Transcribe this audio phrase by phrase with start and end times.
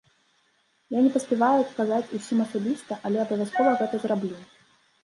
[0.97, 4.37] Я не паспяваю адказаць усім асабіста, але абавязкова гэта зраблю.